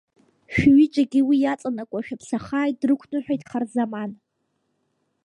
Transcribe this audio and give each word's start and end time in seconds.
Шәҩыџьагьы 0.53 1.21
уи 1.27 1.37
иаҵанакуа 1.41 2.05
шәаԥсахааит, 2.05 2.75
дрықәныҳәеит 2.81 3.41
Харзаман. 3.49 4.11